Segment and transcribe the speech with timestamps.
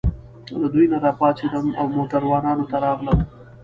[0.61, 3.19] له دوی نه راپاڅېدم او موټروانانو ته راغلم.